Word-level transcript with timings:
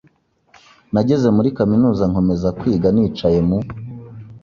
Nageze 0.93 1.27
muri 1.37 1.49
kaminuza 1.57 2.03
nkomeza 2.11 2.47
kwiga 2.59 2.87
nicaye 2.93 3.39
mu 3.47 3.57